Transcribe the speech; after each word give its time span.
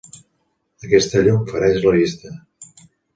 Aquesta 0.87 1.21
llum 1.27 1.43
fereix 1.51 1.77
la 1.83 1.93
vista. 1.99 2.33